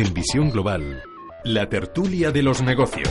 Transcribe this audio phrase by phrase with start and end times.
[0.00, 1.02] En Visión Global,
[1.42, 3.08] la tertulia de los negocios.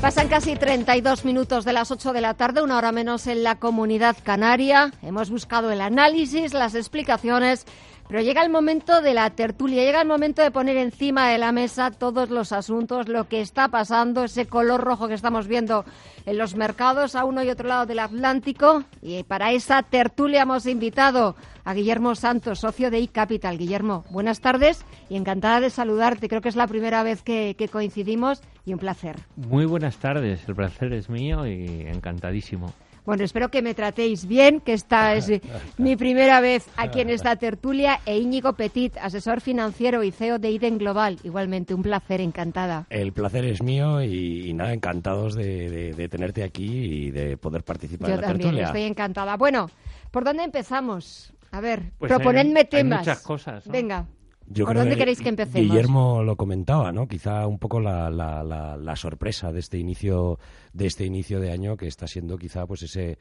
[0.00, 3.56] Pasan casi 32 minutos de las 8 de la tarde, una hora menos en la
[3.56, 4.92] comunidad canaria.
[5.02, 7.66] Hemos buscado el análisis, las explicaciones
[8.10, 11.52] pero llega el momento de la tertulia, llega el momento de poner encima de la
[11.52, 15.84] mesa todos los asuntos, lo que está pasando, ese color rojo que estamos viendo
[16.26, 18.82] en los mercados a uno y otro lado del Atlántico.
[19.00, 23.56] Y para esa tertulia hemos invitado a Guillermo Santos, socio de iCapital.
[23.58, 26.28] Guillermo, buenas tardes y encantada de saludarte.
[26.28, 29.20] Creo que es la primera vez que, que coincidimos y un placer.
[29.36, 32.74] Muy buenas tardes, el placer es mío y encantadísimo.
[33.10, 35.32] Bueno, espero que me tratéis bien, que esta es
[35.78, 37.98] mi primera vez aquí en esta tertulia.
[38.06, 41.18] E Íñigo Petit, asesor financiero y CEO de IDEN Global.
[41.24, 42.86] Igualmente, un placer, encantada.
[42.88, 48.16] El placer es mío y, nada, encantados de, tenerte aquí y de poder participar en
[48.20, 48.66] la también, tertulia.
[48.66, 49.36] estoy encantada.
[49.36, 49.68] Bueno,
[50.12, 51.32] ¿por dónde empezamos?
[51.50, 53.00] A ver, pues proponedme temas.
[53.00, 53.66] muchas cosas.
[53.66, 54.06] Venga.
[54.52, 55.70] Yo ¿Por dónde queréis que empecemos?
[55.70, 57.06] Guillermo lo comentaba, ¿no?
[57.06, 60.40] Quizá un poco la, la, la, sorpresa de este inicio
[60.72, 63.18] de este inicio de año que está siendo quizá pues ese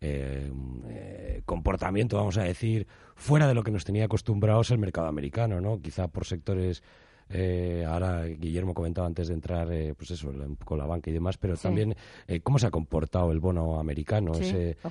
[0.00, 0.50] eh,
[0.88, 5.60] eh, comportamiento, vamos a decir, fuera de lo que nos tenía acostumbrados el mercado americano,
[5.60, 5.82] ¿no?
[5.82, 6.82] Quizá por sectores
[7.32, 11.12] eh, ahora Guillermo comentaba antes de entrar, eh, pues eso, un poco la banca y
[11.12, 11.94] demás, pero también
[12.26, 14.32] eh, cómo se ha comportado el bono americano.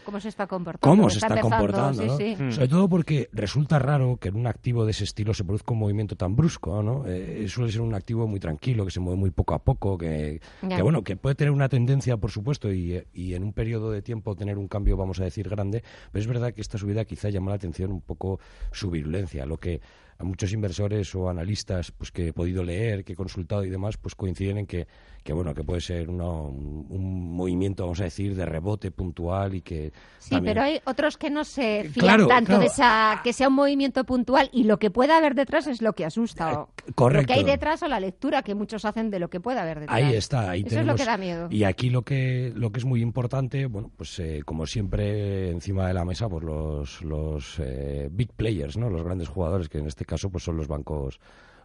[0.06, 0.96] cómo se está comportando.
[0.96, 2.52] Cómo se está, comportando, mm.
[2.52, 5.80] Sobre todo porque resulta raro que en un activo de ese estilo se produzca un
[5.80, 7.04] movimiento tan brusco, ¿no?
[7.48, 10.40] suele ser un activo muy tranquilo, que se mueve muy poco a poco, que,
[10.82, 14.36] bueno, que puede tener una tendencia, por supuesto, y, y en un periodo de tiempo
[14.36, 17.52] tener un cambio, vamos a decir, grande, pero es verdad que esta subida quizá llama
[17.52, 18.40] la atención un poco
[18.72, 19.82] su virulencia, lo que
[20.20, 23.98] a muchos inversores o analistas pues que he podido leer, que he consultado y demás,
[23.98, 24.88] pues coinciden en que
[25.24, 29.92] que bueno que puede ser un, movimiento vamos a decir de rebote puntual y que
[30.18, 34.04] sí pero hay otros que no se fían tanto de esa que sea un movimiento
[34.06, 37.22] puntual y lo que pueda haber detrás es lo que asusta correcto.
[37.22, 39.82] lo que hay detrás o la lectura que muchos hacen de lo que pueda haber
[39.82, 39.98] detrás.
[39.98, 41.48] Ahí está ahí eso es lo que da miedo.
[41.52, 45.88] Y aquí lo que lo que es muy importante bueno pues eh, como siempre encima
[45.88, 49.88] de la mesa pues los los eh, big players no los grandes jugadores que en
[49.88, 51.20] este caso pues son los bancos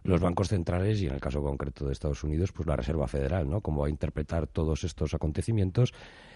[0.05, 3.49] los bancos centrales y en el caso concreto de Estados Unidos, pues la Reserva Federal,
[3.49, 3.61] ¿no?
[3.61, 5.93] Cómo va a interpretar todos estos acontecimientos.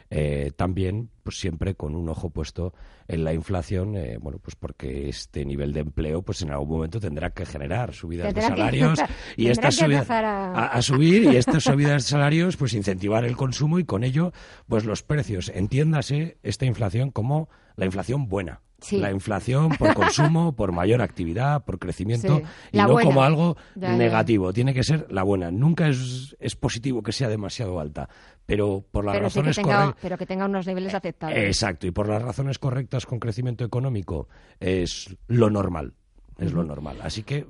[0.10, 2.74] Eh, también, pues siempre con un ojo puesto
[3.08, 7.00] en la inflación, eh, bueno, pues porque este nivel de empleo, pues en algún momento
[7.00, 9.00] tendrá que generar subidas de salarios
[9.38, 10.82] y estas subidas a...
[10.82, 14.34] subir y estas subidas de salarios, pues incentivar el consumo y con ello,
[14.68, 15.52] pues los precios.
[15.54, 18.62] Entiéndase esta inflación como la inflación buena,
[18.92, 22.42] la inflación por consumo, por mayor actividad, por crecimiento
[22.72, 24.54] y no como algo negativo.
[24.54, 25.52] Tiene que ser la buena.
[25.52, 28.10] Nunca es, es positivo que sea demasiado alta,
[28.46, 29.96] pero por las razones correctas.
[30.02, 31.44] Pero que tenga unos niveles aceptables.
[31.44, 34.28] Exacto, y por las razones correctas con crecimiento económico
[34.60, 35.94] es lo normal.
[36.38, 36.98] Es lo normal.
[37.04, 37.46] Así que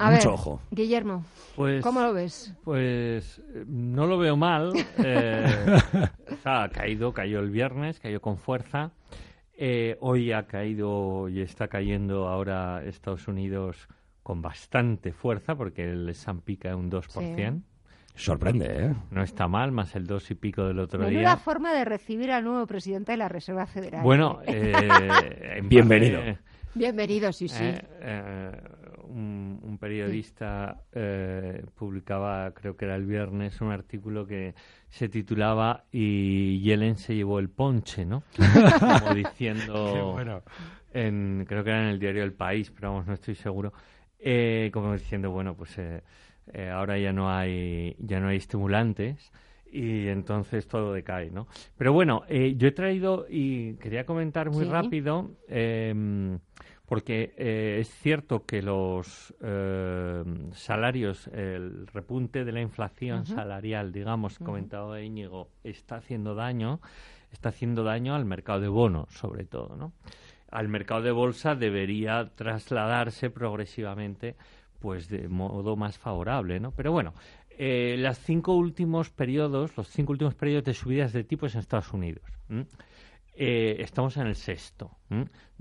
[0.00, 0.60] mucho ojo.
[0.70, 1.24] Guillermo,
[1.56, 2.52] pues, ¿cómo lo ves?
[2.64, 4.72] Pues no lo veo mal.
[4.98, 5.78] Eh,
[6.44, 8.92] ha caído, cayó el viernes, cayó con fuerza.
[9.60, 13.88] Eh, hoy ha caído y está cayendo ahora Estados Unidos
[14.22, 17.60] con bastante fuerza porque el S&P cae un 2%.
[18.14, 18.94] Sorprende, ¿eh?
[19.10, 21.36] No está mal, más el 2 y pico del otro Menuda día.
[21.36, 24.04] forma de recibir al nuevo presidente de la Reserva Federal.
[24.04, 24.72] Bueno, ¿eh?
[24.76, 26.20] Eh, bienvenido.
[26.74, 27.64] bienvenido, sí, sí.
[29.08, 30.82] Un, un, periodista
[31.74, 34.54] publicaba, creo que era el viernes, un artículo que
[34.88, 38.22] se titulaba y Yellen se llevó el ponche, ¿no?
[39.00, 40.16] Como diciendo,
[40.92, 43.72] en, creo que era en el diario El País, pero vamos, no estoy seguro,
[44.18, 46.02] eh, como diciendo, bueno, pues eh,
[46.52, 49.32] eh, ahora ya no hay ya no hay estimulantes
[49.70, 51.46] y entonces todo decae, ¿no?
[51.76, 56.38] Pero bueno, yo he traído y quería comentar muy rápido em,
[56.88, 64.38] porque eh, es cierto que los eh, salarios, el repunte de la inflación salarial, digamos,
[64.38, 66.80] comentado de Íñigo, está haciendo daño,
[67.30, 69.92] está haciendo daño al mercado de bonos, sobre todo, ¿no?
[70.50, 74.36] al mercado de bolsa debería trasladarse progresivamente
[74.78, 76.70] pues de modo más favorable, ¿no?
[76.70, 77.12] Pero bueno,
[77.50, 81.92] eh, los cinco últimos periodos, los cinco últimos periodos de subidas de tipos en Estados
[81.92, 82.24] Unidos.
[83.40, 84.90] Eh, estamos en el sexto.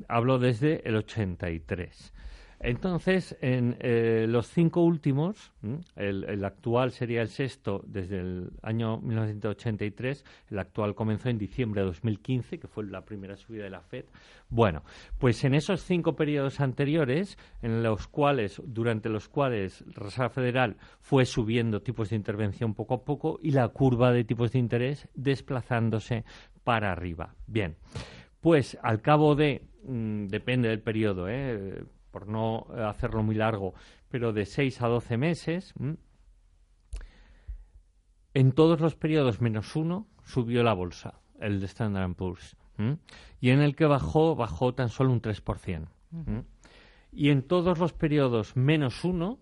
[0.08, 2.12] Hablo desde el 83.
[2.60, 5.54] Entonces, en eh, los cinco últimos,
[5.96, 11.88] el, actual sería el sexto desde el año 1983, el actual comenzó en diciembre de
[11.88, 14.06] 2015, que fue la primera subida de la Fed.
[14.50, 14.82] Bueno,
[15.20, 20.78] pues en esos cinco periodos anteriores, en los cuales, durante los cuales la Reserva Federal
[21.00, 25.08] fue subiendo tipos de intervención poco a poco y la curva de tipos de interés
[25.14, 26.26] desplazándose
[26.68, 27.34] para arriba.
[27.48, 27.78] Bien,
[28.42, 31.86] pues al cabo de, mm, depende del periodo, ¿eh?
[32.12, 33.74] por no hacerlo muy largo,
[34.10, 35.74] pero de 6 a 12 meses,
[38.34, 42.58] en todos los periodos menos uno subió la bolsa, el de Standard Poor's.
[43.40, 45.88] Y en el que bajó, bajó tan solo un 3%.
[47.14, 49.40] Y en todos los periodos menos uno,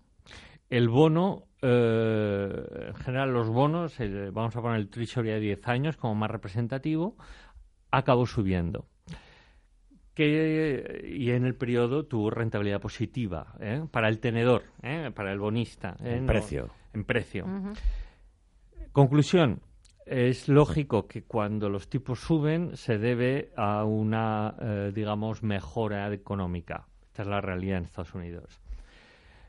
[0.70, 3.96] el bono, eh, en general los bonos,
[4.32, 7.16] vamos a poner el Treasury a 10 años como más representativo,
[7.90, 8.86] acabó subiendo
[10.16, 13.84] que, y en el periodo tuvo rentabilidad positiva ¿eh?
[13.90, 15.12] para el tenedor, ¿eh?
[15.14, 15.94] para el bonista.
[16.02, 16.16] ¿eh?
[16.16, 16.70] En precio.
[16.94, 17.44] En precio.
[18.92, 19.60] Conclusión.
[20.06, 24.54] Es lógico que cuando los tipos suben se debe a una,
[24.94, 26.86] digamos, mejora económica.
[27.08, 28.60] Esta es la realidad en Estados Unidos.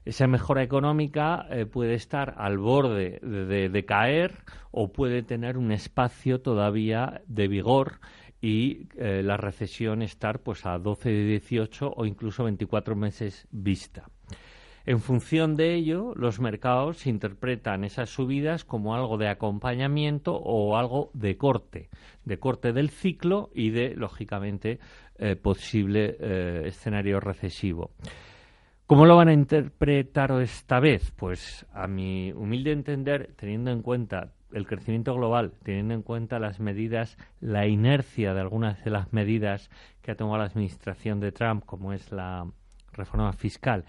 [0.07, 7.21] Esa mejora económica puede estar al borde de caer o puede tener un espacio todavía
[7.27, 7.99] de vigor
[8.41, 14.09] y eh, la recesión estar pues a 12 de 18 o incluso 24 meses vista.
[14.85, 21.11] En función de ello, los mercados interpretan esas subidas como algo de acompañamiento o algo
[21.13, 21.89] de corte,
[22.23, 24.79] de corte del ciclo y de, lógicamente,
[25.17, 27.91] eh, posible eh, escenario recesivo.
[28.87, 31.11] ¿Cómo lo van a interpretar esta vez?
[31.11, 36.61] Pues a mi humilde entender, teniendo en cuenta el crecimiento global, teniendo en cuenta las
[36.61, 39.69] medidas, la inercia de algunas de las medidas
[40.01, 42.49] que ha tomado la administración de Trump, como es la
[42.93, 43.83] reforma fiscal,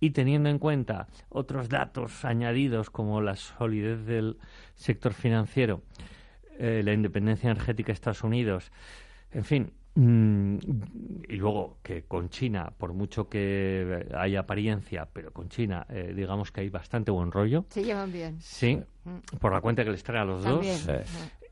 [0.00, 4.36] y teniendo en cuenta otros datos añadidos como la solidez del
[4.74, 5.80] sector financiero,
[6.58, 8.70] eh, la independencia energética de Estados Unidos,
[9.30, 15.86] en fin, y luego que con China, por mucho que haya apariencia, pero con China,
[15.90, 17.66] eh, digamos que hay bastante buen rollo.
[17.68, 18.40] Se llevan bien.
[18.40, 19.36] Sí, mm.
[19.38, 20.88] por la cuenta que les trae a los dos.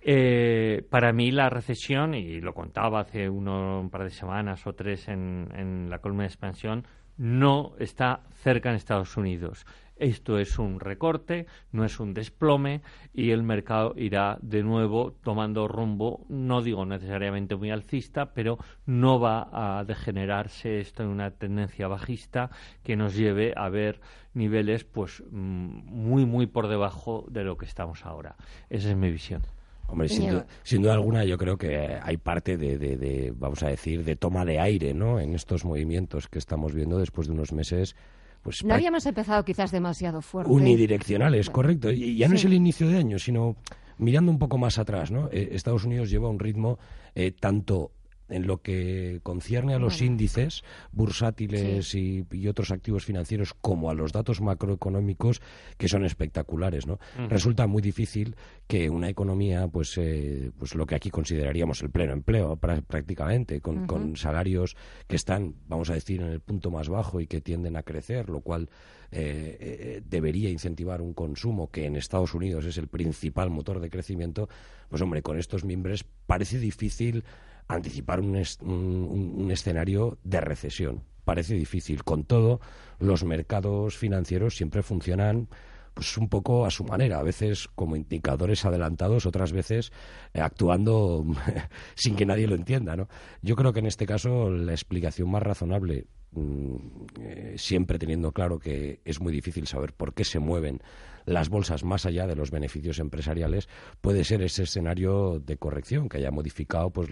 [0.03, 4.73] Eh, para mí la recesión, y lo contaba hace uno, un par de semanas o
[4.73, 6.87] tres en, en la columna de expansión,
[7.19, 9.67] no está cerca en Estados Unidos.
[10.01, 12.81] Esto es un recorte, no es un desplome
[13.13, 19.21] y el mercado irá de nuevo tomando rumbo, no digo necesariamente muy alcista, pero no
[19.21, 22.51] va a degenerarse esto en una tendencia bajista
[22.83, 24.01] que nos lleve a ver
[24.33, 28.37] niveles pues mm, muy muy por debajo de lo que estamos ahora.
[28.71, 29.43] Esa es mi visión.
[29.87, 34.15] Hombre, sin duda, alguna yo creo que hay parte de, de, vamos a decir, de
[34.17, 35.19] toma de aire, ¿no?
[35.19, 37.97] En estos movimientos que estamos viendo después de unos meses
[38.43, 40.53] pues no habíamos empezado quizás demasiado fuerte.
[40.53, 41.91] Unidireccionales, correcto.
[41.91, 43.57] Y ya no es el inicio de año, sino
[43.99, 45.29] mirando un poco más atrás, ¿no?
[45.31, 46.79] Eh, Estados Unidos lleva un ritmo
[47.15, 47.93] eh, tanto
[48.31, 50.63] en lo que concierne a los índices
[50.93, 55.41] bursátiles y, otros activos financieros como a los datos macroeconómicos
[55.77, 58.35] que son espectaculares no resulta muy difícil
[58.67, 64.17] que una economía pues eh, pues lo que aquí consideraríamos el pleno empleo prácticamente con,
[64.17, 67.83] salarios que están vamos a decir en el punto más bajo y que tienden a
[67.83, 68.69] crecer lo cual
[69.13, 73.91] eh, eh, debería incentivar un consumo que en Estados Unidos es el principal motor de
[73.91, 74.49] crecimiento,
[74.89, 77.25] pues hombre, con estos miembros parece difícil
[77.75, 81.03] anticipar un, un, escenario de recesión.
[81.25, 82.03] Parece difícil.
[82.05, 82.61] Con todo,
[82.99, 85.49] los mercados financieros siempre funcionan
[85.95, 89.93] pues un poco a su manera, a veces como indicadores adelantados, otras veces
[90.35, 91.25] eh, actuando
[91.95, 93.09] sin que nadie lo entienda, ¿no?
[93.43, 96.77] Yo creo que en este caso la explicación más razonable, mm,
[97.21, 100.81] eh, siempre teniendo claro que es muy difícil saber por qué se mueven
[101.27, 103.69] las bolsas más allá de los beneficios empresariales,
[104.01, 107.11] puede ser ese escenario de corrección que haya modificado pues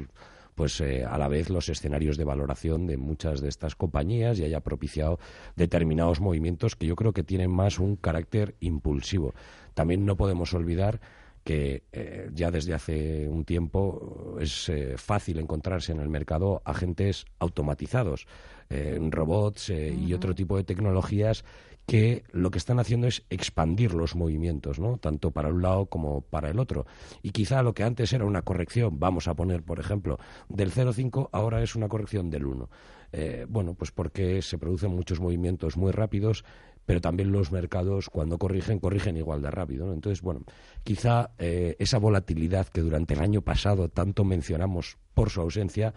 [0.59, 4.45] pues eh, a la vez los escenarios de valoración de muchas de estas compañías y
[4.45, 5.21] haya propiciado
[5.55, 9.35] determinados movimientos que yo creo que tienen más un carácter impulsivo.
[9.75, 11.01] También no podemos olvidar
[11.45, 17.27] que eh, ya desde hace un tiempo es eh, fácil encontrarse en el mercado agentes
[17.39, 18.27] automatizados.
[19.11, 21.45] robots y otro tipo de tecnologías
[21.89, 24.99] que lo que están haciendo es expandir los movimientos, ¿no?
[24.99, 26.87] Tanto para un lado como para el otro.
[27.23, 30.19] Y quizá lo que antes era una corrección, vamos a poner, por ejemplo,
[30.51, 32.69] del 0,5, ahora es una corrección del 1.
[33.13, 36.45] Eh, bueno, pues porque se producen muchos movimientos muy rápidos,
[36.85, 39.91] pero también los mercados cuando corrigen, corrigen igual de rápido.
[39.95, 40.43] Entonces, bueno,
[40.85, 45.95] quizá eh, esa volatilidad que durante el año pasado tanto mencionamos por su ausencia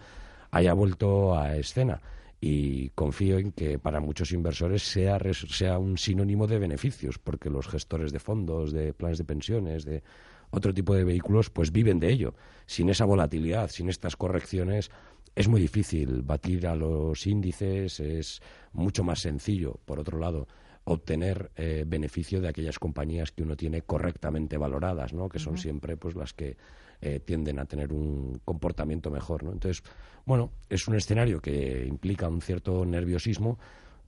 [0.50, 2.00] haya vuelto a escena
[2.44, 7.68] y confío en que para muchos inversores sea, sea un sinónimo de beneficios, porque los
[7.68, 10.02] gestores de fondos, de planes de pensiones, de
[10.50, 12.34] otro tipo de vehículos, pues viven de ello.
[12.66, 14.90] Sin esa volatilidad, sin estas correcciones,
[15.36, 20.48] es muy difícil batir a los índices, es mucho más sencillo, por otro lado,
[20.82, 25.28] obtener eh, beneficio de aquellas compañías que uno tiene correctamente valoradas, ¿no?
[25.28, 26.56] que son siempre pues las que
[27.04, 29.42] eh, tienden a tener un comportamiento mejor.
[29.42, 29.50] ¿no?
[29.50, 29.82] Entonces,
[30.24, 33.58] bueno, es un escenario que implica un cierto nerviosismo,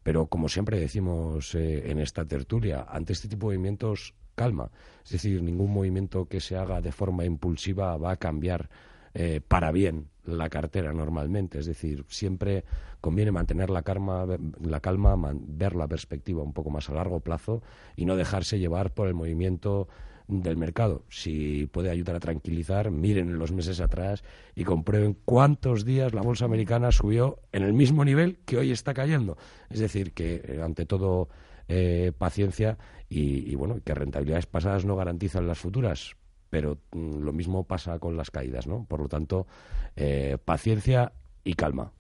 [0.05, 4.71] pero como siempre decimos eh, en esta tertulia, ante este tipo de movimientos, calma.
[5.05, 8.71] Es decir, ningún movimiento que se haga de forma impulsiva va a cambiar
[9.13, 11.59] eh, para bien la cartera normalmente.
[11.59, 12.65] Es decir, siempre
[13.01, 14.25] conviene mantener la calma,
[14.61, 17.61] la calma, ver la perspectiva un poco más a largo plazo
[17.97, 19.89] y no dejarse llevar por el movimiento
[20.26, 21.04] del mercado.
[21.09, 26.47] Si puede ayudar a tranquilizar, miren los meses atrás y comprueben cuántos días la bolsa
[26.47, 29.37] americana subió en el mismo nivel que hoy está cayendo.
[29.69, 31.28] Es decir, que eh, ante todo
[31.69, 32.78] eh, paciencia
[33.09, 36.16] y, bueno, que rentabilidades pasadas no garantizan las futuras.
[36.50, 38.87] Pero mm, lo mismo pasa con las caídas, ¿no?
[38.88, 39.47] Por lo tanto,
[39.95, 41.12] eh, paciencia
[41.45, 41.93] y calma.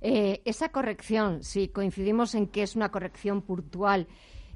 [0.00, 4.06] esa corrección, si coincidimos en que es una corrección puntual,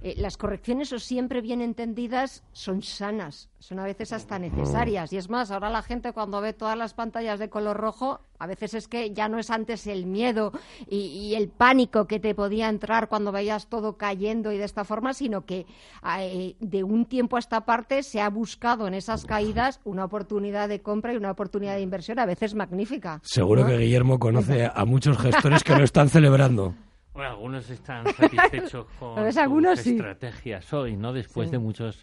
[0.02, 5.12] eh, las correcciones o siempre bien entendidas son sanas, son a veces hasta necesarias.
[5.12, 8.46] Y es más, ahora la gente cuando ve todas las pantallas de color rojo, a
[8.46, 10.52] veces es que ya no es antes el miedo
[10.88, 15.12] y, el pánico que te podía entrar cuando veías todo cayendo y de esta forma,
[15.12, 15.66] sino que
[16.18, 20.68] eh, de un tiempo a esta parte se ha buscado en esas caídas una oportunidad
[20.68, 23.20] de compra y una oportunidad de inversión a veces magnífica.
[23.22, 26.74] Seguro que Guillermo conoce a muchos gestores que lo están celebrando.
[27.20, 31.12] Bueno, algunos están satisfechos con sus estrategias hoy, ¿no?
[31.12, 32.02] Después de muchos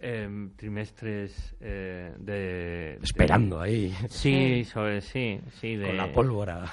[0.00, 3.94] em, trimestres eh, de, Esperando ahí.
[4.08, 5.76] Sí, sobre, sí, sí.
[5.76, 6.64] De, con la pólvora.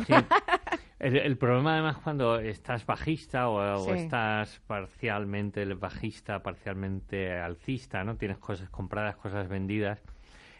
[0.97, 8.15] El, problema además cuando estás bajista o, estás parcialmente bajista, parcialmente alcista, ¿no?
[8.15, 10.01] Tienes cosas compradas, cosas vendidas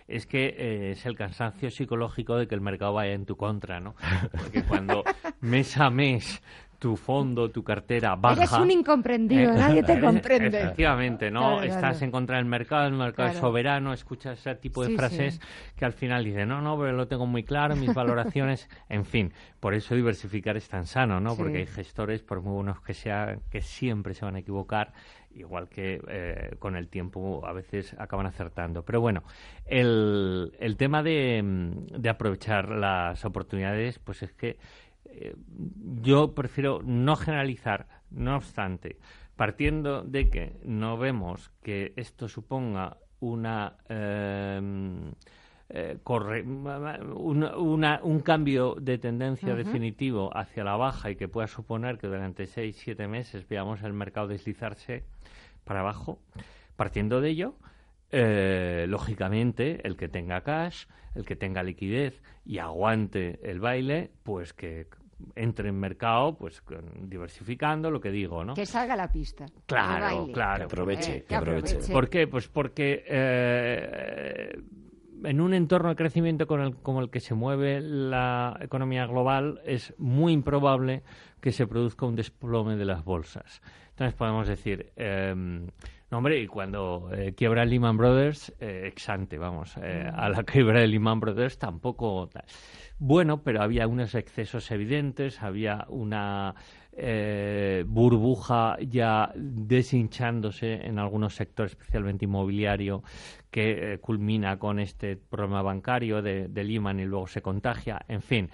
[0.08, 3.80] es que eh, es el cansancio psicológico de que el mercado vaya en tu contra,
[3.80, 3.96] ¿no?
[4.32, 5.04] Porque cuando
[5.42, 6.42] mes a mes
[6.80, 8.44] tu fondo, tu cartera baja.
[8.44, 10.60] Eres un incomprendido, eh, nadie te eh, comprende.
[10.60, 11.62] Efectivamente, ¿no?
[11.64, 15.40] Estás en contra del mercado, el mercado es soberano, escuchas ese tipo de frases
[15.76, 19.34] que al final dices, no, no, pero lo tengo muy claro, mis valoraciones, en fin.
[19.60, 21.36] Por eso diversificar es tan sano, ¿no?
[21.36, 24.94] Porque hay gestores, por muy buenos que sean, que siempre se van a equivocar,
[25.34, 28.84] igual que eh, con el tiempo a veces acaban acertando.
[28.84, 29.24] Pero bueno,
[29.66, 31.44] el, el tema de,
[31.98, 34.58] de aprovechar las oportunidades, pues es que
[35.18, 35.36] eh,
[36.02, 38.98] yo prefiero no generalizar, no obstante,
[39.36, 45.12] partiendo de que no vemos que esto suponga una, em,
[45.70, 52.46] eh, un cambio de tendencia definitivo hacia la baja y que pueda suponer que durante
[52.46, 55.04] seis, siete meses veamos el mercado deslizarse
[55.64, 56.20] para abajo,
[56.76, 57.56] partiendo de ello,
[58.12, 64.54] eh, lógicamente, el que tenga cash, el que tenga liquidez y aguante el baile, pues
[64.54, 64.88] que
[65.36, 66.62] entre en mercado, pues
[67.02, 68.54] diversificando, lo que digo, ¿no?
[68.54, 69.46] Que salga a la pista.
[69.66, 70.60] Claro, claro.
[70.60, 71.80] Que aproveche, eh, que aproveche.
[71.92, 72.28] ¿Por qué?
[72.28, 74.62] Pues porque eh,
[75.24, 79.62] en un entorno de crecimiento con el, como el que se mueve la economía global,
[79.66, 81.04] es muy improbable
[81.42, 83.62] que se produzca un desplome de las bolsas.
[83.90, 85.68] Entonces podemos decir, em,
[86.12, 90.82] no, hombre, y cuando eh, quiebra Lehman Brothers, eh, exante, vamos, eh, a la quiebra
[90.82, 92.30] de Lehman Brothers tampoco.
[92.98, 96.56] Bueno, pero había unos excesos evidentes, había una
[97.86, 103.04] burbuja ya deshinchándose en algunos sectores, especialmente inmobiliario,
[103.52, 108.00] que culmina con este problema bancario de, de Lehman y luego se contagia.
[108.08, 108.50] En fin,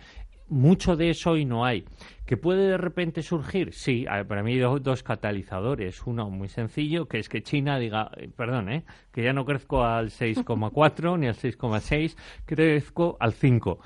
[0.51, 1.85] mucho de eso hoy no hay.
[2.25, 3.73] ¿Que puede de repente surgir?
[3.73, 6.05] Sí, para mí hay dos, catalizadores.
[6.05, 8.83] Uno muy sencillo, que es que China diga, eh, perdón, ¿eh?
[9.11, 13.79] que ya no crezco al 6,4 ni al 6,6, crezco al 5.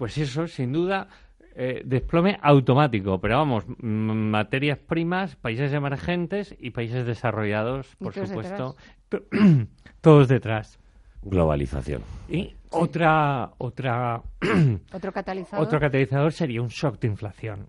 [0.00, 1.08] Pues eso, sin duda,
[1.54, 3.20] eh, desplome automático.
[3.20, 8.76] Pero vamos, materias primas, países emergentes y países desarrollados, por supuesto,
[10.00, 10.78] todos detrás.
[11.20, 12.00] Globalización.
[12.30, 14.22] Y otra, otra,
[14.94, 15.66] otro catalizador.
[15.66, 17.66] Otro catalizador sería un shock de inflación.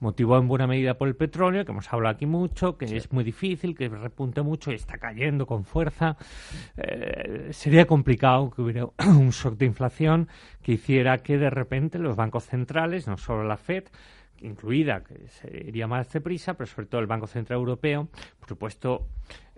[0.00, 3.24] Motivado en buena medida por el petróleo, que hemos hablado aquí mucho, que es muy
[3.24, 6.16] difícil, que repunte mucho y está cayendo con fuerza.
[6.76, 10.28] Eh, sería complicado que hubiera un shock de inflación
[10.62, 13.84] que hiciera que de repente los bancos centrales, no solo la Fed,
[14.40, 19.06] incluida, que se iría más deprisa, pero sobre todo el Banco Central Europeo, por supuesto,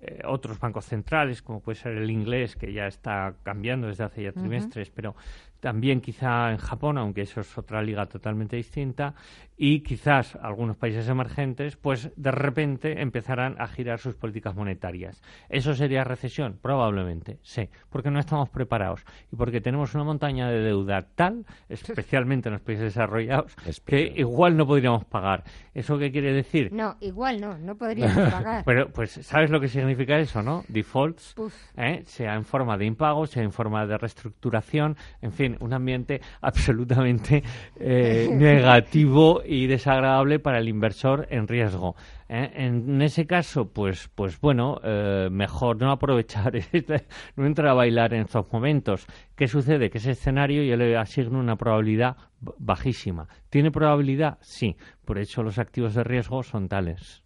[0.03, 4.23] eh, otros bancos centrales, como puede ser el inglés, que ya está cambiando desde hace
[4.23, 5.15] ya trimestres, pero
[5.61, 9.15] también quizá en Japón, aunque eso es otra liga totalmente distinta,
[9.63, 15.21] y quizás algunos países emergentes, pues de repente empezarán a girar sus políticas monetarias.
[15.51, 16.59] ¿Eso sería recesión?
[16.63, 22.49] Probablemente, sí, porque no estamos preparados y porque tenemos una montaña de deuda tal, especialmente
[22.49, 25.45] en los países desarrollados, que igual no podríamos pagar.
[25.75, 26.73] ¿Eso qué quiere decir?
[26.73, 28.65] No, igual no, no podríamos pagar.
[28.65, 30.65] Pero, pues, ¿sabes lo que significa eso, no?
[30.69, 31.35] Defaults,
[31.77, 32.01] ¿eh?
[32.07, 37.43] sea en forma de impago, sea en forma de reestructuración, en fin, un ambiente absolutamente
[37.79, 41.97] eh, negativo y desagradable para el inversor en riesgo.
[42.29, 42.53] ¿eh?
[42.55, 46.53] En ese caso, pues, pues bueno, eh, mejor no aprovechar,
[47.37, 49.07] no entrar a bailar en estos momentos.
[49.35, 49.91] ¿Qué sucede?
[49.91, 52.17] Que ese escenario yo le asigno una probabilidad
[52.59, 53.27] bajísima.
[53.49, 54.39] ¿Tiene probabilidad?
[54.41, 54.77] Sí.
[55.05, 57.25] Por eso los activos de riesgo son tales.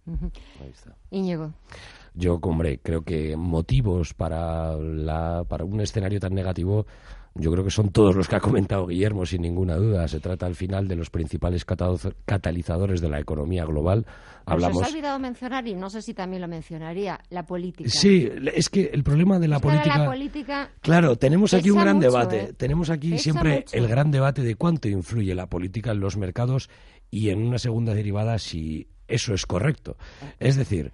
[1.11, 1.53] Íñigo.
[2.15, 6.87] Yo, hombre, creo que motivos para, la, para un escenario tan negativo
[7.37, 10.07] yo creo que son todos los que ha comentado Guillermo, sin ninguna duda.
[10.07, 14.07] Se trata al final de los principales catalizadores de la economía global.
[14.47, 14.77] Hablamos...
[14.77, 17.91] Pues os ha olvidado mencionar, y no sé si también lo mencionaría, la política.
[17.91, 20.71] Sí, es que el problema de la, política...
[20.81, 22.41] Claro, tenemos aquí un gran debate.
[22.41, 22.53] ¿eh?
[22.53, 26.71] Tenemos aquí siempre el gran debate de cuánto influye la política en los mercados
[27.11, 29.97] y en una segunda derivada si eso es correcto.
[30.39, 30.93] Es decir,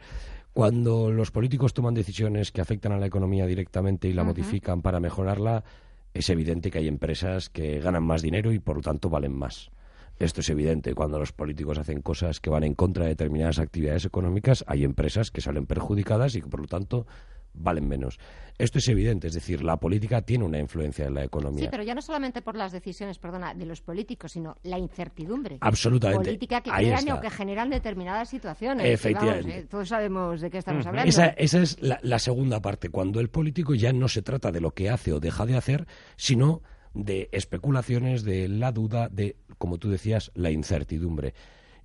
[0.55, 5.01] cuando los políticos toman decisiones que afectan a la economía directamente y la modifican para
[5.01, 5.65] mejorarla,
[6.15, 9.71] es evidente que hay empresas que ganan más dinero y por lo tanto valen más.
[10.19, 10.95] Esto es evidente.
[10.95, 15.31] Cuando los políticos hacen cosas que van en contra de determinadas actividades económicas, hay empresas
[15.31, 17.07] que salen perjudicadas y que por lo tanto
[17.55, 18.19] valen menos.
[18.61, 21.65] Esto es evidente, es decir, la política tiene una influencia en la economía.
[21.65, 25.57] Sí, pero ya no solamente por las decisiones, perdona, de los políticos, sino la incertidumbre.
[25.63, 26.27] Absolutamente.
[26.27, 28.85] Política que crean o que generan determinadas situaciones.
[28.87, 29.61] Efectivamente.
[29.61, 31.09] Eh, todos sabemos de qué estamos hablando.
[31.09, 34.91] Esa, es la, segunda parte, cuando el político ya no se trata de lo que
[34.91, 35.87] hace o deja de hacer,
[36.17, 36.61] sino
[36.93, 41.33] de especulaciones, de la duda, de, como tú decías, la incertidumbre.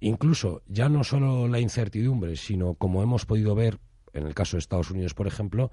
[0.01, 3.80] Incluso ya no solo la incertidumbre, sino como hemos podido ver
[4.15, 5.71] en el caso de Estados Unidos, por ejemplo,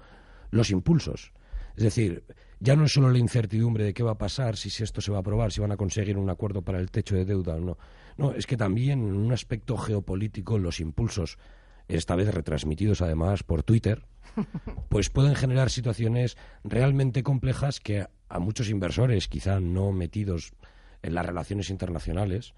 [0.51, 1.33] los impulsos.
[1.75, 2.23] Es decir,
[2.59, 5.17] ya no es solo la incertidumbre de qué va a pasar, si esto se va
[5.17, 7.77] a aprobar, si van a conseguir un acuerdo para el techo de deuda o no.
[8.17, 11.39] No, es que también en un aspecto geopolítico los impulsos,
[11.87, 14.05] esta vez retransmitidos además por Twitter,
[14.89, 20.53] pues pueden generar situaciones realmente complejas que a muchos inversores, quizá no metidos
[21.01, 22.53] en las relaciones internacionales,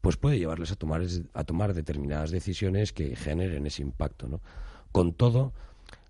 [0.00, 1.02] pues puede llevarles a tomar,
[1.34, 4.40] a tomar determinadas decisiones que generen ese impacto, ¿no?
[4.96, 5.52] Con todo,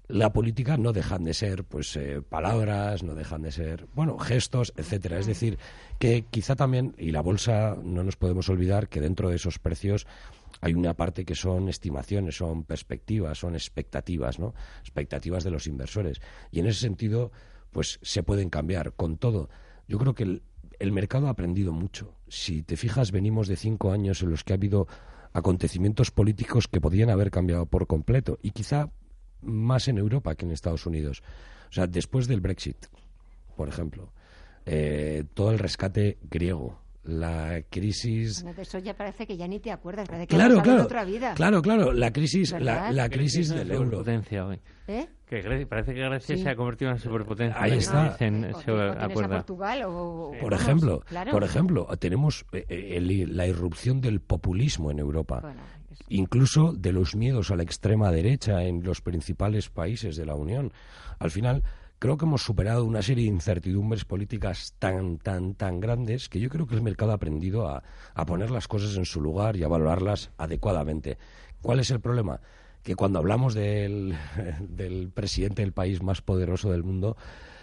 [0.07, 4.72] la política no dejan de ser pues eh, palabras, no dejan de ser, bueno, gestos,
[4.77, 5.18] etcétera.
[5.18, 5.59] Es decir,
[5.99, 10.07] que quizá también y la bolsa no nos podemos olvidar que dentro de esos precios
[10.61, 14.55] hay una parte que son estimaciones, son perspectivas, son expectativas, ¿no?
[14.83, 16.20] Expectativas de los inversores.
[16.53, 17.33] Y en ese sentido,
[17.72, 18.92] pues se pueden cambiar.
[18.92, 19.49] Con todo,
[19.88, 20.42] yo creo que el,
[20.79, 22.14] el mercado ha aprendido mucho.
[22.29, 24.87] Si te fijas, venimos de cinco años en los que ha habido
[25.37, 28.90] acontecimientos políticos que podían haber cambiado por completo y quizá
[29.42, 31.22] más en Europa que en Estados Unidos.
[31.68, 32.87] O sea, después del Brexit,
[33.55, 34.12] por ejemplo,
[34.64, 38.44] eh, todo el rescate griego, la crisis.
[38.44, 41.34] de eso ya parece que ya ni te acuerdas, parece que claro, claro, otra vida.
[41.34, 44.04] Claro, claro, la crisis, la, crisis del euro.
[44.88, 45.08] ¿Eh?
[45.26, 47.60] Que parece que Grecia se ha convertido en una superpotencia.
[47.60, 48.16] Ahí está.
[49.28, 55.54] Portugal o, por ejemplo, por ejemplo, tenemos eh, la irrupción del populismo en Europa.
[56.08, 60.72] incluso de los miedos a la extrema derecha en los principales países de la Unión.
[61.18, 61.64] Al final,
[61.98, 66.48] creo que hemos superado una serie de incertidumbres políticas tan, tan, tan grandes que yo
[66.48, 67.82] creo que el mercado ha aprendido a,
[68.14, 71.18] a poner las cosas en su lugar y a valorarlas adecuadamente.
[71.62, 72.40] ¿Cuál es el problema?
[72.87, 74.14] que cuando hablamos del,
[74.61, 77.16] del presidente del país más poderoso del mundo,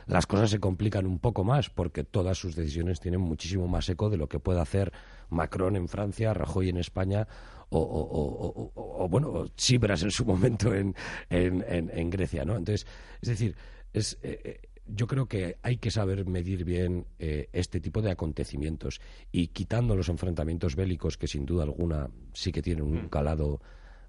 [0.06, 4.10] las cosas se complican un poco más porque todas sus decisiones tienen muchísimo más eco
[4.10, 4.92] de lo que puede hacer
[5.30, 7.26] Macron en Francia, Rajoy en España
[7.70, 10.94] o, o, bueno, Chibras en su momento en,
[11.30, 12.56] en, en, Grecia, ¿no?
[12.56, 12.86] Entonces,
[13.22, 13.56] es decir,
[13.94, 18.12] es, eh, eh, yo creo que hay que saber medir bien eh, este tipo de
[18.12, 19.00] acontecimientos
[19.32, 23.10] y quitando los enfrentamientos bélicos que sin duda alguna sí que tienen un mm.
[23.10, 23.62] calado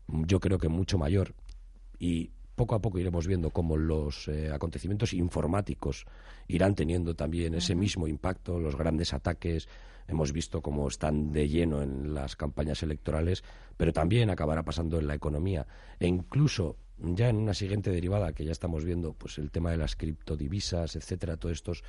[0.08, 1.34] yo creo que mucho mayor
[1.98, 6.06] y poco a poco iremos viendo cómo los eh, acontecimientos informáticos
[6.46, 9.68] irán teniendo también ese mismo impacto, los grandes ataques.
[10.06, 13.42] Hemos visto cómo están de lleno en las campañas electorales,
[13.76, 15.66] pero también acabará pasando en la economía.
[15.98, 19.76] E incluso ya en una siguiente derivada que ya estamos viendo, pues el tema de
[19.76, 21.84] las criptodivisas, etcétera, todos estos,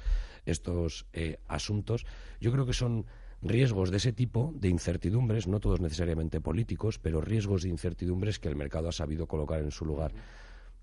[0.46, 2.06] estos eh, asuntos,
[2.40, 3.06] yo creo que son
[3.42, 8.50] riesgos de ese tipo, de incertidumbres, no todos necesariamente políticos, pero riesgos de incertidumbres que
[8.50, 10.14] el mercado ha sabido colocar en su lugar.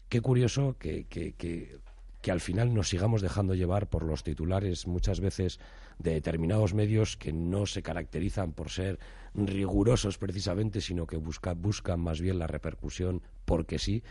[0.09, 1.79] Qué curioso que, que, que,
[2.23, 5.59] que al final nos sigamos dejando llevar por los titulares muchas veces
[5.99, 8.99] de determinados medios que no se caracterizan por ser
[9.35, 14.03] rigurosos precisamente, sino que busca, buscan más bien la repercusión porque sí.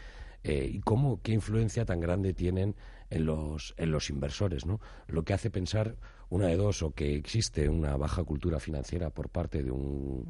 [0.43, 2.75] Eh, y cómo, qué influencia tan grande tienen
[3.09, 4.81] en los, en los inversores, ¿no?
[5.07, 5.95] Lo que hace pensar
[6.29, 10.27] una de dos, o que existe una baja cultura financiera por parte de un,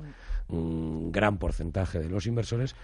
[0.49, 2.75] un gran porcentaje de los inversores,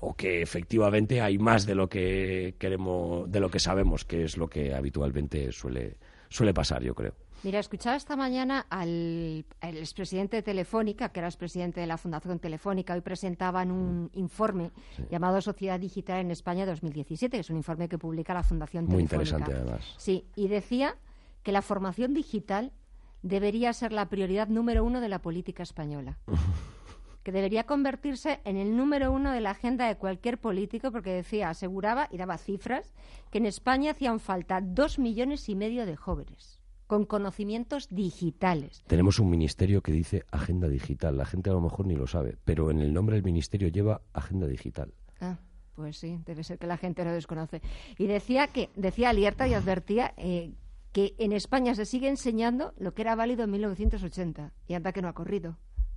[0.00, 4.36] o que efectivamente hay más de lo que queremos, de lo que sabemos, que es
[4.36, 5.96] lo que habitualmente suele,
[6.28, 7.14] suele pasar, yo creo.
[7.44, 12.94] Mira, escuchaba esta mañana al, expresidente de Telefónica, que era expresidente de la Fundación Telefónica,
[12.94, 14.18] hoy presentaban un mm.
[14.18, 14.70] informe
[15.10, 19.16] llamado Sociedad Digital en España 2017, que es un informe que publica la Fundación Telefónica.
[19.16, 19.94] Muy interesante, además.
[19.98, 20.96] Sí, y decía
[21.42, 22.72] que la formación digital
[23.20, 26.18] debería ser la prioridad número uno de la política española.
[27.24, 31.48] que debería convertirse en el número uno de la agenda de cualquier político, porque decía,
[31.48, 32.94] aseguraba y daba cifras,
[33.30, 38.84] que en España hacían falta dos millones y medio de jóvenes con conocimientos digitales.
[38.86, 41.16] Tenemos un ministerio que dice agenda digital.
[41.16, 44.02] La gente a lo mejor ni lo sabe, pero en el nombre del ministerio lleva
[44.12, 44.92] agenda digital.
[45.18, 45.38] Ah,
[45.74, 47.62] pues sí, debe ser que la gente lo desconoce.
[47.96, 50.52] Y decía que decía alerta y advertía eh,
[50.92, 55.00] que en España se sigue enseñando lo que era válido en 1980 y anda que
[55.00, 55.56] no ha corrido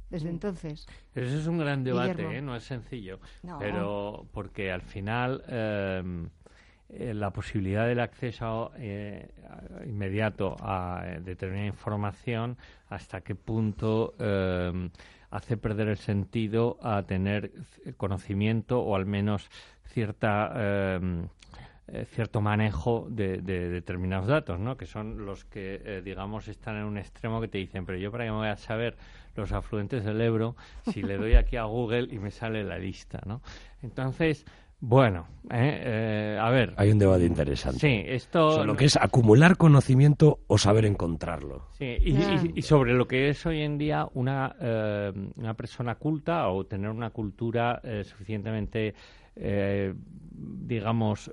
[0.10, 0.88] desde entonces.
[1.16, 2.42] Eso es un gran debate, ¿eh?
[2.42, 3.20] no es sencillo,
[3.60, 6.28] pero porque al final eh,
[6.90, 9.30] eh, la posibilidad del acceso eh,
[9.86, 12.58] inmediato a determinada información,
[12.90, 14.14] hasta qué punto
[15.30, 17.52] hace perder el sentido a tener
[17.98, 19.50] conocimiento o al menos
[19.84, 20.90] cierta
[22.12, 24.76] cierto manejo de, determinados datos, ¿no?
[24.76, 28.26] Que son los que, digamos, están en un extremo que te dicen, pero yo para
[28.26, 28.98] qué me voy a saber
[29.38, 30.56] los afluentes del Ebro
[30.92, 33.42] si le doy aquí a Google y me sale la lista, ¿no?
[33.82, 34.46] Entonces,
[34.80, 36.74] bueno, eh, eh, a ver.
[36.78, 37.80] Hay un debate interesante.
[37.80, 38.52] Sí, esto.
[38.52, 41.68] Sobre lo que es acumular conocimiento o saber encontrarlo.
[41.72, 41.98] Sí,
[42.54, 46.92] y, sobre lo que es hoy en día una, eh, una persona culta o tener
[46.92, 48.94] una cultura suficientemente,
[49.36, 51.32] digamos,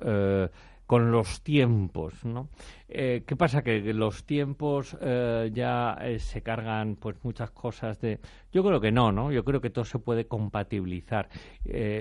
[0.86, 2.48] con los tiempos, ¿no?
[2.88, 3.62] Eh, ¿Qué pasa?
[3.62, 8.20] Que los tiempos eh, ya eh, se cargan pues muchas cosas de...
[8.52, 9.32] Yo creo que no, ¿no?
[9.32, 11.28] Yo creo que todo se puede compatibilizar.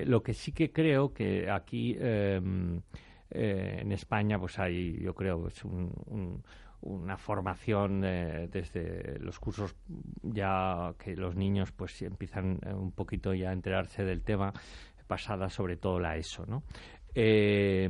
[0.05, 2.81] lo que sí que creo que aquí em,
[3.29, 5.63] en España pues hay, yo creo, es
[6.81, 9.75] una formación desde los cursos
[10.21, 14.53] ya que los niños pues empiezan un poquito ya a enterarse del tema
[15.07, 16.63] pasada sobre todo la ESO, ¿no?
[17.15, 17.89] Eh,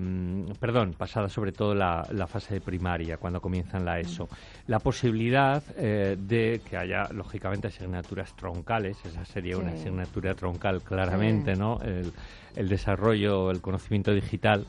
[0.60, 4.28] perdón, pasada sobre todo la, fase de primaria, cuando comienzan la ESO.
[4.68, 11.56] La posibilidad eh, de que haya, lógicamente, asignaturas troncales, esa sería una asignatura troncal claramente,
[11.56, 11.80] ¿no?
[11.82, 12.12] El,
[12.56, 14.66] el desarrollo, el conocimiento digital,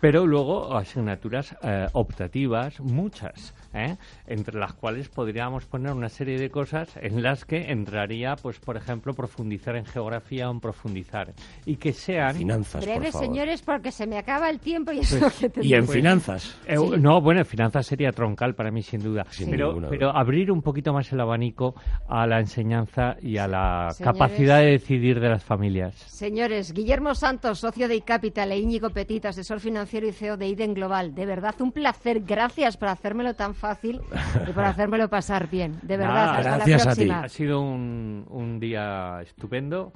[0.00, 3.96] pero luego asignaturas eh, optativas, muchas ¿eh?
[4.26, 8.76] entre las cuales podríamos poner una serie de cosas en las que entraría, pues por
[8.76, 11.34] ejemplo, profundizar en geografía o profundizar
[11.64, 12.84] y que sean finanzas.
[12.84, 16.58] Breves, señores, porque se me acaba el tiempo y eso que Y en finanzas.
[16.66, 20.62] Eh, no, bueno, en finanzas sería troncal para mí sin duda, pero, pero abrir un
[20.62, 21.74] poquito más el abanico
[22.08, 25.94] a la enseñanza y a la capacidad de decidir de las familias.
[26.06, 30.74] Señores, Guillermo Santos, socio de iCapital e Íñigo Petit, asesor financiero y CEO de IDEN
[30.74, 32.20] Global, de verdad un placer.
[32.20, 34.00] Gracias por hacérmelo tan fácil fácil
[34.48, 35.78] y por hacérmelo pasar bien.
[35.82, 37.18] De verdad, hasta gracias la próxima.
[37.18, 39.92] A Ha sido un, un día estupendo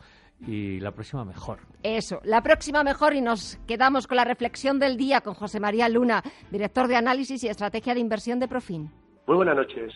[0.46, 1.58] y la próxima mejor.
[1.82, 5.88] Eso, la próxima mejor y nos quedamos con la reflexión del día con José María
[5.88, 8.90] Luna, director de análisis y estrategia de inversión de Profin.
[9.26, 9.92] Muy buenas noches.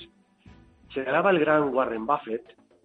[0.92, 2.44] Señalaba el gran Warren Buffett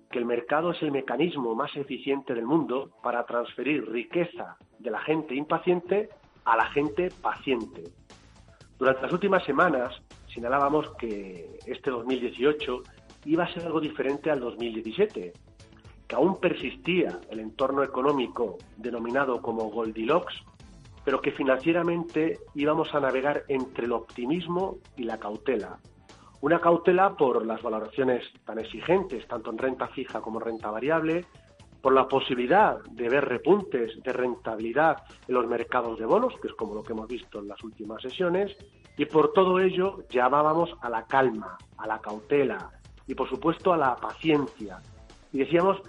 [0.10, 5.00] que el mercado es el mecanismo más eficiente del mundo para transferir riqueza de la
[5.02, 6.10] gente impaciente
[6.46, 7.84] a la gente paciente.
[8.80, 10.02] Durante las últimas semanas
[10.34, 12.84] señalábamos que este 2018
[13.26, 15.34] iba a ser algo diferente al 2017,
[16.08, 20.34] que aún persistía el entorno económico denominado como Goldilocks,
[21.04, 25.80] pero que financieramente íbamos a navegar entre el optimismo y la cautela.
[26.42, 31.26] Una cautela por las valoraciones tan exigentes, tanto en renta fija como en renta variable,
[31.82, 36.54] por la posibilidad de ver repuntes de rentabilidad en los mercados de bonos, que es
[36.54, 38.56] como lo que hemos visto en las últimas sesiones,
[39.00, 42.70] y por todo ello llamábamos a la calma, a la cautela
[43.08, 44.82] y por supuesto a la paciencia.
[45.32, 45.82] Y decíamos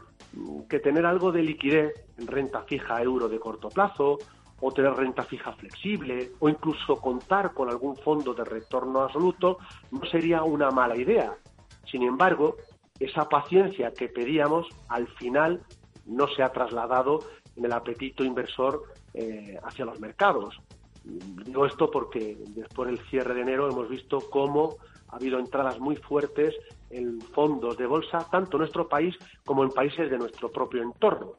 [0.69, 4.19] que tener algo de liquidez en renta fija euro de corto plazo,
[4.61, 9.59] o tener renta fija flexible, o incluso contar con algún fondo de retorno absoluto,
[9.91, 11.35] no sería una mala idea.
[11.91, 12.59] Sin embargo,
[13.01, 15.61] esa paciencia que pedíamos al final
[16.07, 17.19] no se ha trasladado
[17.57, 20.61] en el apetito inversor eh, hacia los mercados.
[21.05, 24.77] Digo esto porque después del cierre de enero hemos visto cómo
[25.09, 26.55] ha habido entradas muy fuertes
[26.91, 31.33] en fondos de bolsa, tanto en nuestro país como en países de nuestro propio entorno.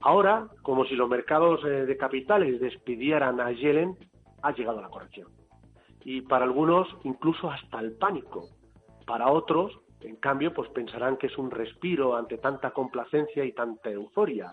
[0.00, 3.96] Ahora, como si los mercados eh, de capitales despidieran a Yellen,
[4.42, 5.28] ha llegado la corrección.
[6.04, 8.48] Y para algunos, incluso hasta el pánico.
[9.06, 13.90] Para otros, en cambio, pues pensarán que es un respiro ante tanta complacencia y tanta
[13.90, 14.52] euforia.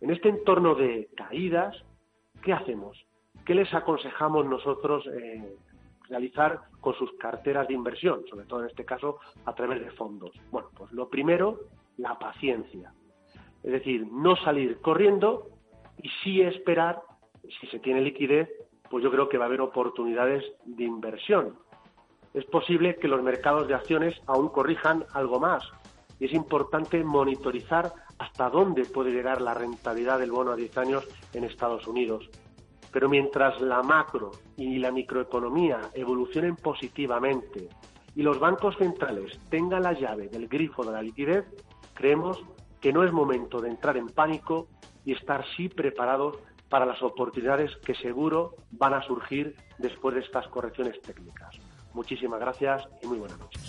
[0.00, 1.74] En este entorno de caídas,
[2.42, 3.02] ¿qué hacemos?
[3.44, 5.56] ¿Qué les aconsejamos nosotros eh,
[6.08, 10.32] realizar con sus carteras de inversión, sobre todo en este caso a través de fondos?
[10.50, 11.60] Bueno, pues lo primero,
[11.98, 12.92] la paciencia.
[13.62, 15.48] Es decir, no salir corriendo
[16.02, 17.00] y sí esperar,
[17.60, 18.48] si se tiene liquidez,
[18.90, 21.56] pues yo creo que va a haber oportunidades de inversión
[22.34, 25.62] es posible que los mercados de acciones aún corrijan algo más
[26.18, 31.08] y es importante monitorizar hasta dónde puede llegar la rentabilidad del bono a 10 años
[31.32, 32.28] en Estados Unidos.
[32.94, 37.68] Pero mientras la macro y la microeconomía evolucionen positivamente
[38.14, 41.44] y los bancos centrales tengan la llave del grifo de la liquidez,
[41.92, 42.40] creemos
[42.80, 44.68] que no es momento de entrar en pánico
[45.04, 50.46] y estar sí preparados para las oportunidades que seguro van a surgir después de estas
[50.46, 51.58] correcciones técnicas.
[51.94, 53.63] Muchísimas gracias y muy buenas noches.